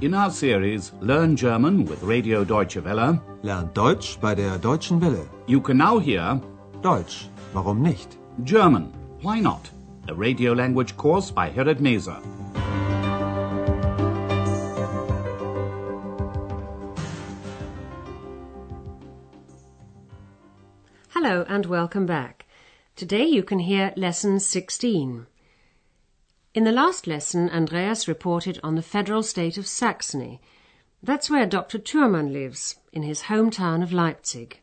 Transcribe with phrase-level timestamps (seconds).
[0.00, 5.28] In our series Learn German with Radio Deutsche Welle, Lernt Deutsch bei der Deutschen Welle.
[5.46, 6.40] you can now hear
[6.82, 8.16] Deutsch, warum nicht?
[8.44, 8.92] German,
[9.22, 9.70] Why Not?
[10.08, 12.14] A radio language course by Herrad Meese.
[21.10, 22.46] Hello and welcome back.
[22.96, 25.26] Today you can hear lesson 16.
[26.54, 30.40] In the last lesson, Andreas reported on the federal state of Saxony.
[31.02, 31.78] That's where Dr.
[31.78, 34.60] Thurmann lives, in his hometown of Leipzig.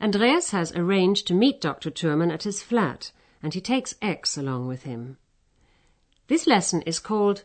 [0.00, 1.90] Andreas has arranged to meet Dr.
[1.90, 3.10] Thurmann at his flat,
[3.42, 5.18] and he takes X along with him.
[6.28, 7.42] This lesson is called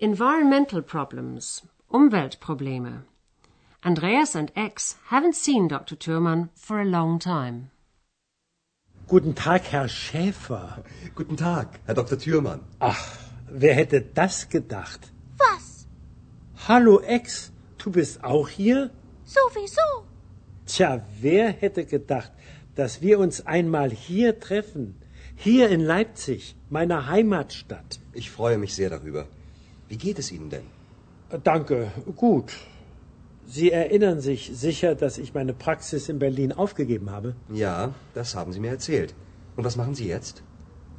[0.00, 3.04] Environmental Problems, Umweltprobleme.
[3.84, 5.94] Andreas and X haven't seen Dr.
[5.94, 7.70] Thurmann for a long time.
[9.06, 10.82] Guten Tag, Herr Schäfer.
[11.14, 12.18] Guten Tag, Herr Dr.
[12.18, 12.60] Thürmann.
[12.78, 13.06] Ach,
[13.50, 15.12] wer hätte das gedacht?
[15.36, 15.86] Was?
[16.68, 18.90] Hallo Ex, du bist auch hier?
[19.24, 20.06] Sowieso.
[20.66, 22.32] Tja, wer hätte gedacht,
[22.76, 24.96] dass wir uns einmal hier treffen?
[25.36, 28.00] Hier in Leipzig, meiner Heimatstadt.
[28.14, 29.26] Ich freue mich sehr darüber.
[29.88, 30.64] Wie geht es Ihnen denn?
[31.28, 32.52] Äh, Danke, gut.
[33.46, 37.34] Sie erinnern sich sicher, dass ich meine Praxis in Berlin aufgegeben habe?
[37.52, 39.14] Ja, das haben Sie mir erzählt.
[39.56, 40.42] Und was machen Sie jetzt?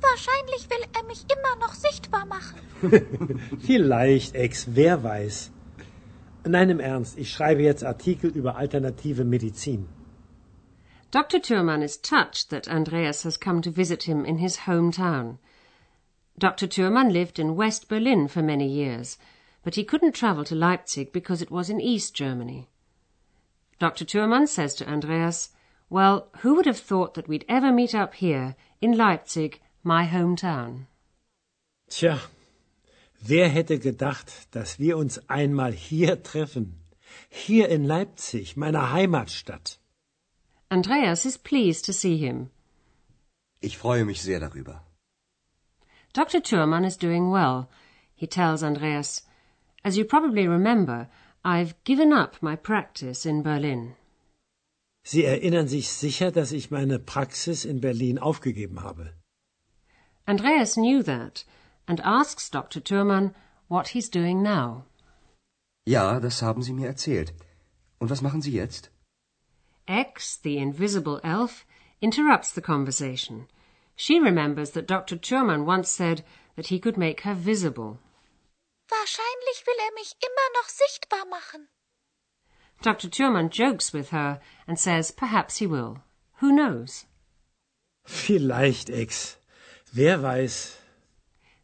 [0.02, 2.60] Wahrscheinlich will er mich immer noch sichtbar machen.
[3.60, 5.52] Vielleicht, Ex, wer weiß.
[6.48, 9.88] Nein, im Ernst, ich schreibe jetzt Artikel über alternative Medizin.
[11.12, 11.42] Dr.
[11.42, 15.38] Thurmann is touched that Andreas has come to visit him in his hometown.
[16.38, 16.68] Dr.
[16.68, 19.18] Thurmann lived in West Berlin for many years,
[19.66, 22.70] but he couldn't travel to Leipzig because it was in East Germany.
[23.80, 24.06] Dr.
[24.06, 25.50] Thurmann says to Andreas,
[25.90, 30.86] Well, who would have thought that we'd ever meet up here in Leipzig, my hometown?
[31.90, 32.20] Tja,
[33.28, 36.76] wer hätte gedacht, dass wir uns einmal hier treffen?
[37.30, 39.80] Hier in Leipzig, meiner Heimatstadt.
[40.70, 42.52] Andreas is pleased to see him.
[43.62, 44.82] Ich freue mich sehr darüber.
[46.14, 46.42] Dr.
[46.42, 47.68] Thurmann is doing well.
[48.14, 49.24] He tells Andreas,
[49.86, 51.08] As you probably remember,
[51.44, 53.96] I've given up my practice in Berlin.
[55.04, 59.14] Sie erinnern sich sicher, dass ich meine Praxis in Berlin aufgegeben habe.
[60.28, 61.44] Andreas knew that
[61.88, 62.82] and asks Dr.
[62.82, 63.36] Thurmann
[63.68, 64.86] what he's doing now.
[65.86, 67.34] Ja, das haben Sie mir erzählt.
[68.00, 68.90] Und was machen Sie jetzt?
[69.88, 71.64] X, the invisible elf,
[72.02, 73.48] interrupts the conversation.
[73.96, 75.16] She remembers that Dr.
[75.16, 76.24] Thurmann once said
[76.56, 78.00] that he could make her visible.
[78.90, 81.68] Wahrscheinlich will er mich immer noch sichtbar machen.
[82.82, 83.10] Dr.
[83.10, 86.04] Thurmann jokes with her and says perhaps he will.
[86.42, 87.06] Who knows?
[88.06, 89.38] Vielleicht, Ex.
[89.92, 90.78] Wer weiß.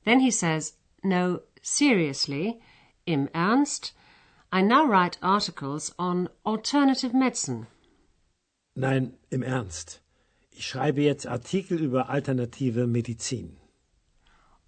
[0.03, 0.73] Then he says,
[1.03, 2.59] No, seriously,
[3.05, 3.93] im Ernst,
[4.51, 7.67] I now write articles on alternative medicine.
[8.75, 10.01] Nein, im Ernst.
[10.51, 13.57] Ich schreibe jetzt Artikel über alternative Medizin.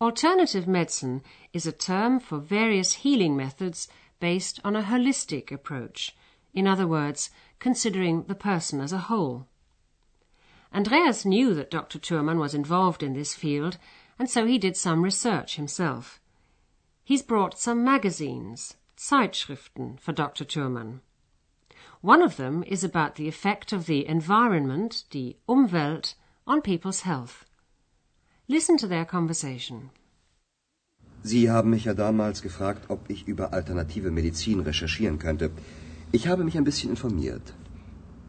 [0.03, 1.21] Alternative medicine
[1.53, 3.87] is a term for various healing methods
[4.19, 6.13] based on a holistic approach.
[6.53, 9.47] In other words, considering the person as a whole.
[10.73, 11.99] Andreas knew that Dr.
[11.99, 13.77] Thurmann was involved in this field,
[14.19, 16.19] and so he did some research himself.
[17.05, 20.43] He's brought some magazines, Zeitschriften, for Dr.
[20.43, 20.99] Thurmann.
[22.01, 26.15] One of them is about the effect of the environment, the Umwelt,
[26.45, 27.45] on people's health.
[28.47, 29.89] Listen to their conversation.
[31.23, 35.49] Sie haben mich ja damals gefragt, ob ich über alternative Medizin recherchieren könnte.
[36.11, 37.53] Ich habe mich ein bisschen informiert.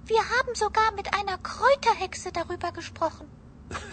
[0.07, 3.27] Wir haben sogar mit einer Kräuterhexe darüber gesprochen.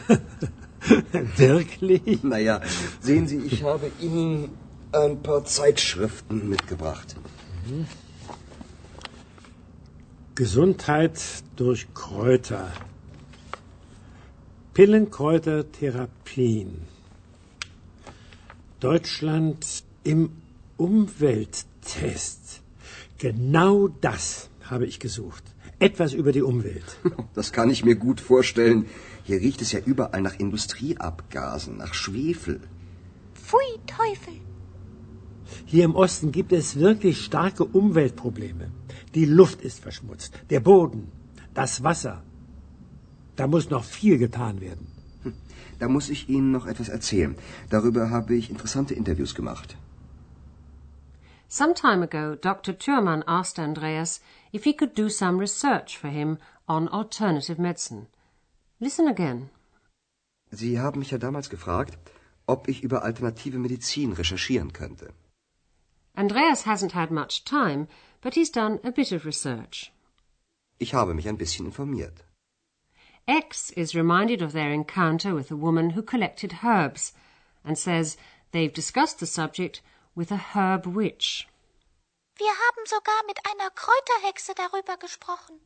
[1.37, 2.21] Wirklich?
[2.21, 2.61] Naja,
[2.99, 4.49] sehen Sie, ich habe Ihnen
[4.91, 7.15] ein paar Zeitschriften mitgebracht.
[10.35, 11.19] Gesundheit
[11.55, 12.71] durch Kräuter.
[14.73, 16.83] Pillenkräutertherapien.
[18.79, 20.29] Deutschland im
[20.77, 22.61] Umwelttest.
[23.17, 25.43] Genau das habe ich gesucht.
[25.77, 26.85] Etwas über die Umwelt.
[27.33, 28.85] Das kann ich mir gut vorstellen.
[29.23, 32.61] Hier riecht es ja überall nach Industrieabgasen, nach Schwefel.
[33.33, 34.35] Pfui Teufel.
[35.65, 38.71] Hier im Osten gibt es wirklich starke Umweltprobleme.
[39.15, 41.11] Die Luft ist verschmutzt, der Boden,
[41.53, 42.23] das Wasser.
[43.41, 44.85] Da muss noch viel getan werden.
[45.79, 47.35] Da muss ich Ihnen noch etwas erzählen.
[47.71, 49.75] Darüber habe ich interessante Interviews gemacht.
[51.49, 52.77] Some time ago, Dr.
[52.77, 54.21] Thurmann asked Andreas
[54.53, 58.05] if he could do some research for him on alternative medicine.
[58.79, 59.49] Listen again.
[60.51, 61.97] Sie haben mich ja damals gefragt,
[62.45, 65.13] ob ich über alternative Medizin recherchieren könnte.
[66.13, 67.87] Andreas hasn't had much time,
[68.21, 69.91] but he's done a bit of research.
[70.77, 72.23] Ich habe mich ein bisschen informiert.
[73.27, 77.13] X is reminded of their encounter with a woman who collected herbs
[77.63, 78.17] and says
[78.51, 79.81] they've discussed the subject
[80.15, 81.47] with a herb witch.
[82.37, 85.59] Wir haben sogar mit einer Kräuterhexe darüber gesprochen.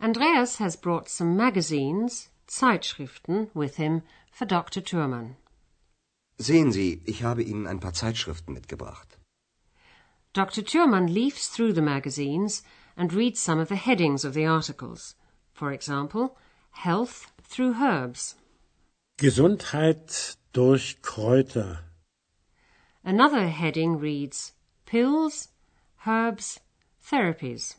[0.00, 4.80] Andreas has brought some magazines, Zeitschriften, with him for Dr.
[4.80, 5.36] Thurman.
[6.38, 9.18] Sehen Sie, ich habe Ihnen ein paar Zeitschriften mitgebracht.
[10.32, 10.62] Dr.
[10.62, 12.62] Thurman leafs through the magazines
[12.96, 15.16] and reads some of the headings of the articles.
[15.58, 16.36] For example,
[16.70, 18.36] Health through Herbs.
[19.16, 21.80] Gesundheit durch Kräuter.
[23.02, 24.52] Another heading reads
[24.86, 25.48] Pills,
[26.06, 26.60] Herbs,
[27.02, 27.74] Therapies.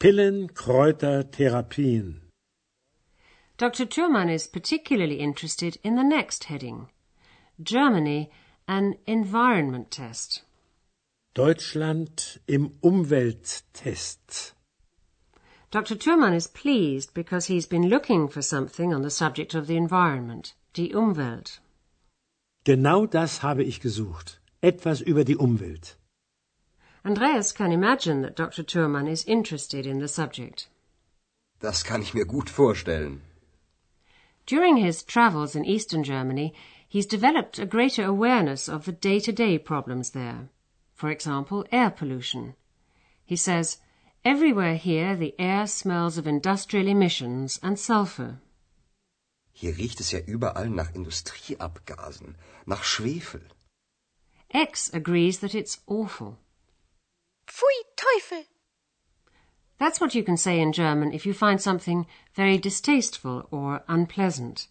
[0.00, 2.22] Pillen, Kräuter, Therapien.
[3.58, 3.84] Dr.
[3.84, 6.88] Thurman is particularly interested in the next heading
[7.62, 8.30] Germany,
[8.66, 10.40] an environment test.
[11.34, 14.54] Deutschland im Umwelttest.
[15.72, 15.94] Dr.
[15.94, 20.52] Thurman is pleased because he's been looking for something on the subject of the environment,
[20.74, 21.60] die Umwelt.
[22.64, 24.38] Genau das habe ich gesucht.
[24.62, 25.96] Etwas über die Umwelt.
[27.06, 28.62] Andreas can imagine that Dr.
[28.62, 30.68] Thurman is interested in the subject.
[31.58, 33.22] Das kann ich mir gut vorstellen.
[34.44, 36.52] During his travels in eastern Germany,
[36.86, 40.50] he's developed a greater awareness of the day-to-day problems there.
[40.92, 42.56] For example, air pollution.
[43.24, 43.78] He says,
[44.24, 48.40] Everywhere here the air smells of industrial emissions and sulfur.
[49.52, 53.42] Hier riecht es ja überall nach Industrieabgasen, nach Schwefel.
[54.54, 56.38] X agrees that it's awful.
[57.48, 58.44] Pfui Teufel!
[59.78, 64.68] That's what you can say in German if you find something very distasteful or unpleasant.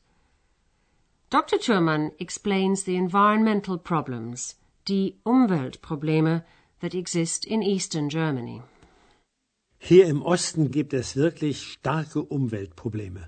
[1.29, 1.57] Dr.
[1.57, 4.55] Thurman explains the environmental problems,
[4.85, 6.43] die Umweltprobleme,
[6.79, 8.61] that exist in eastern Germany.
[9.83, 13.27] Hier im Osten gibt es wirklich starke Umweltprobleme.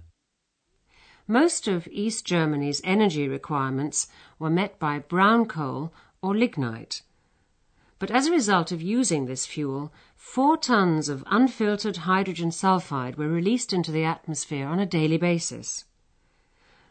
[1.25, 4.07] Most of East Germany's energy requirements
[4.38, 5.91] were met by brown coal
[6.21, 7.01] or lignite.
[7.97, 13.27] But as a result of using this fuel, four tons of unfiltered hydrogen sulfide were
[13.27, 15.85] released into the atmosphere on a daily basis.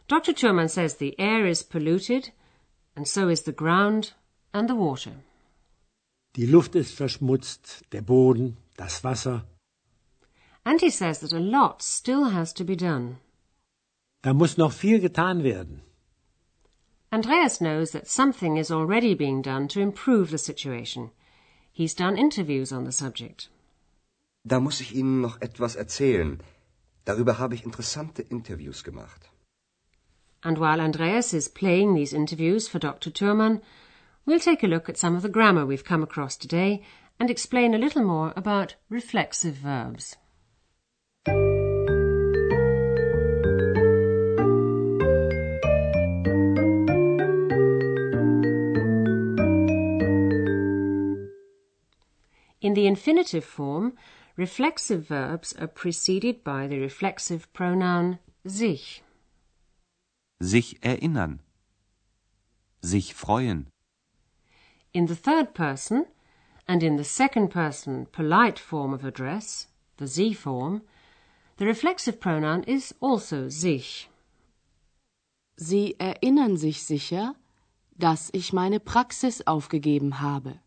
[0.09, 0.33] Dr.
[0.33, 2.31] Thurman says the air is polluted,
[2.97, 4.11] and so is the ground
[4.53, 5.23] and the water.
[6.35, 9.45] Die Luft ist verschmutzt, der Boden, das Wasser.
[10.65, 13.17] And he says that a lot still has to be done.
[14.21, 15.81] Da muss noch viel getan werden.
[17.11, 21.11] Andreas knows that something is already being done to improve the situation.
[21.71, 23.49] He's done interviews on the subject.
[24.47, 26.41] Da muss ich Ihnen noch etwas erzählen.
[27.05, 29.29] Darüber habe ich interessante Interviews gemacht.
[30.41, 33.11] And while Andreas is playing these interviews for Dr.
[33.11, 33.61] Thurman,
[34.25, 36.81] we'll take a look at some of the grammar we've come across today
[37.19, 40.17] and explain a little more about reflexive verbs.
[52.63, 53.97] In the infinitive form,
[54.37, 59.03] reflexive verbs are preceded by the reflexive pronoun sich.
[60.41, 61.39] Sich erinnern.
[62.81, 63.67] Sich freuen.
[64.93, 66.05] In the third person
[66.65, 69.67] and in the second person polite form of address,
[69.97, 70.83] the Sie form,
[71.57, 74.09] the reflexive pronoun is also sich.
[75.57, 77.35] Sie erinnern sich sicher,
[77.97, 80.59] dass ich meine Praxis aufgegeben habe.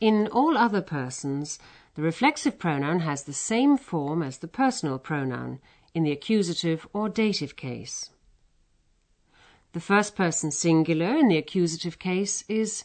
[0.00, 1.58] In all other persons,
[1.94, 5.60] the reflexive pronoun has the same form as the personal pronoun
[5.92, 8.10] in the accusative or dative case.
[9.72, 12.84] The first person singular in the accusative case is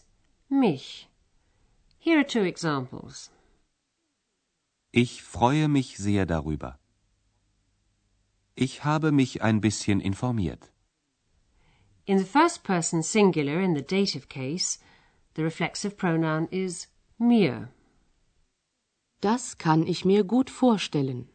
[0.49, 1.07] mich.
[1.97, 3.29] Here are two examples.
[4.91, 6.75] Ich freue mich sehr darüber.
[8.55, 10.69] Ich habe mich ein bisschen informiert.
[12.05, 14.79] In the first person singular in the dative case,
[15.33, 17.69] the reflexive pronoun is mir.
[19.21, 21.27] Das kann ich mir gut vorstellen.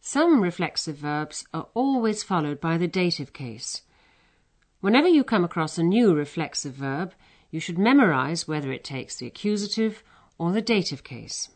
[0.00, 3.82] Some reflexive verbs are always followed by the dative case.
[4.80, 7.14] Whenever you come across a new reflexive verb,
[7.50, 10.04] you should memorize whether it takes the accusative
[10.38, 11.48] or the dative case.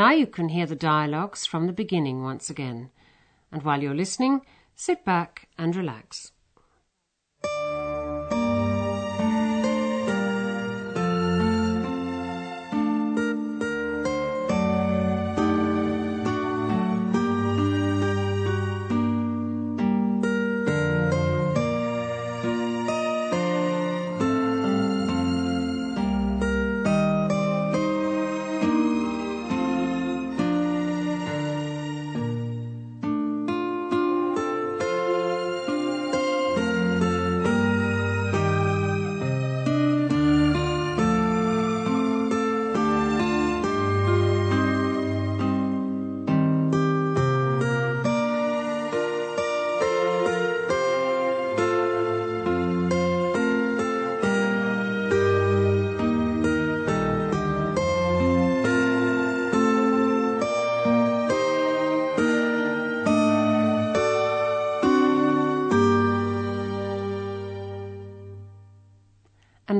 [0.00, 2.88] Now you can hear the dialogues from the beginning once again.
[3.52, 4.40] And while you're listening,
[4.74, 6.32] sit back and relax.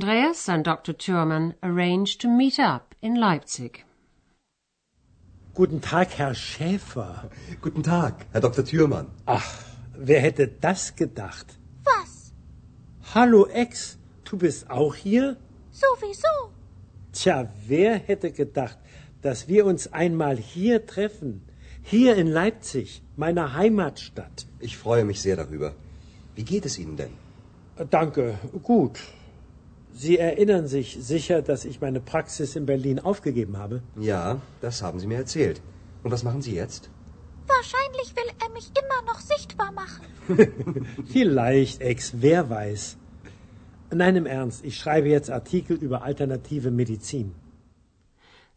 [0.00, 0.94] Andreas and Dr.
[0.94, 3.84] Thurman arranged to meet up in Leipzig.
[5.52, 7.28] Guten Tag, Herr Schäfer.
[7.60, 8.64] Guten Tag, Herr Dr.
[8.64, 9.08] Thürmann.
[9.26, 9.52] Ach,
[9.94, 11.58] wer hätte das gedacht?
[11.84, 12.32] Was?
[13.14, 15.36] Hallo Ex, du bist auch hier?
[15.70, 16.34] Sowieso.
[17.12, 18.78] Tja, wer hätte gedacht,
[19.20, 21.42] dass wir uns einmal hier treffen?
[21.82, 24.46] Hier in Leipzig, meiner Heimatstadt.
[24.60, 25.74] Ich freue mich sehr darüber.
[26.36, 27.12] Wie geht es Ihnen denn?
[27.90, 28.98] Danke, gut.
[29.92, 33.82] Sie erinnern sich sicher, dass ich meine Praxis in Berlin aufgegeben habe?
[33.98, 35.60] Ja, das haben Sie mir erzählt.
[36.02, 36.88] Und was machen Sie jetzt?
[37.46, 40.04] Wahrscheinlich will er mich immer noch sichtbar machen.
[41.12, 42.96] Vielleicht, Ex, wer weiß.
[43.92, 47.34] Nein, im Ernst, ich schreibe jetzt Artikel über alternative Medizin.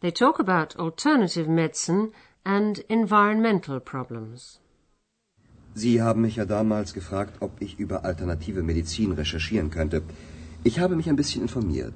[0.00, 2.12] They talk about alternative medicine
[2.44, 4.60] and environmental problems.
[5.74, 10.02] Sie haben mich ja damals gefragt, ob ich über alternative Medizin recherchieren könnte.
[10.64, 11.94] Ich habe mich ein bisschen informiert.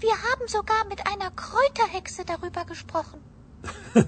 [0.00, 3.20] Wir haben sogar mit einer Kräuterhexe darüber gesprochen.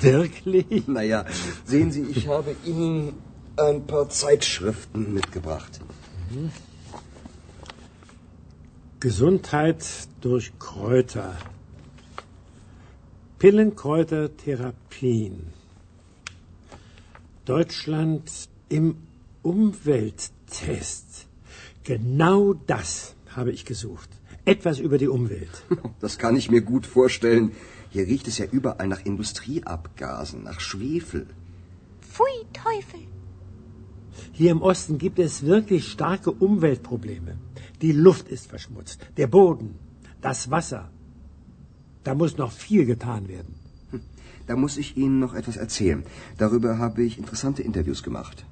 [0.00, 0.86] Wirklich?
[0.86, 1.26] Naja,
[1.64, 3.14] sehen Sie, ich habe Ihnen
[3.56, 5.80] ein paar Zeitschriften mitgebracht.
[9.00, 9.84] Gesundheit
[10.20, 11.36] durch Kräuter.
[13.38, 15.52] Pillenkräutertherapien.
[17.44, 18.30] Deutschland
[18.68, 18.96] im
[19.42, 21.23] Umwelttest.
[21.84, 24.08] Genau das habe ich gesucht.
[24.44, 25.64] Etwas über die Umwelt.
[26.00, 27.52] Das kann ich mir gut vorstellen.
[27.90, 31.26] Hier riecht es ja überall nach Industrieabgasen, nach Schwefel.
[32.00, 33.04] Pfui, Teufel.
[34.32, 37.36] Hier im Osten gibt es wirklich starke Umweltprobleme.
[37.82, 39.78] Die Luft ist verschmutzt, der Boden,
[40.20, 40.90] das Wasser.
[42.02, 43.54] Da muss noch viel getan werden.
[44.46, 46.04] Da muss ich Ihnen noch etwas erzählen.
[46.36, 48.44] Darüber habe ich interessante Interviews gemacht.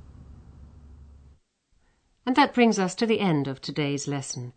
[2.24, 4.52] And that brings us to the end of today's lesson.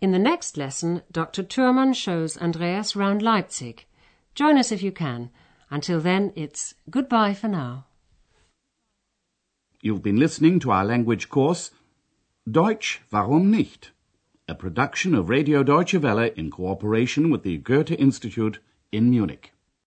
[0.00, 1.42] In the next lesson, Dr.
[1.42, 3.86] Thurman shows Andreas round Leipzig.
[4.34, 5.30] Join us if you can.
[5.70, 7.86] Until then, it's goodbye for now.
[9.82, 11.70] You've been listening to our language course,
[12.50, 13.92] Deutsch, warum nicht?
[14.48, 18.58] A production of Radio Deutsche Welle in cooperation with the Goethe Institute
[18.90, 19.52] in Munich.